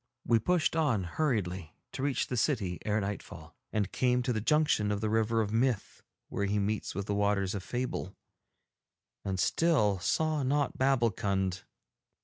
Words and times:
We 0.25 0.39
pushed 0.39 0.75
on 0.75 1.03
hurriedly 1.03 1.75
to 1.91 2.01
reach 2.01 2.25
the 2.25 2.35
city 2.35 2.79
ere 2.85 2.99
nightfall, 2.99 3.55
and 3.71 3.91
came 3.91 4.23
to 4.23 4.33
the 4.33 4.41
junction 4.41 4.91
of 4.91 4.99
the 4.99 5.11
River 5.11 5.41
of 5.41 5.53
Myth 5.53 6.01
where 6.27 6.47
he 6.47 6.57
meets 6.57 6.95
with 6.95 7.05
the 7.05 7.13
Waters 7.13 7.53
of 7.53 7.61
Fable, 7.61 8.15
and 9.23 9.39
still 9.39 9.99
saw 9.99 10.41
not 10.41 10.75
Babbulkund. 10.75 11.61